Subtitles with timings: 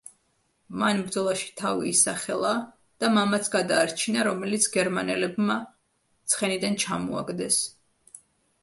[0.83, 2.53] მან ბრძოლაში თავი ისახელა
[3.05, 5.61] და მამაც გადაარჩინა, რომელიც გერმანელებმა
[6.35, 7.63] ცხენიდან ჩამოაგდეს.